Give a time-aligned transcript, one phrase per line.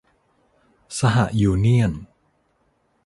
[0.97, 0.99] ส
[1.35, 1.91] หยูเนี่ยน